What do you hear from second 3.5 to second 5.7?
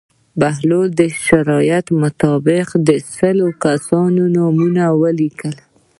کسانو نومونه ولیکل.